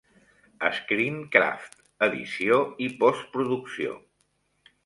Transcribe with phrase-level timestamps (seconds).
[0.77, 3.95] Screencraft: edició i postproducció.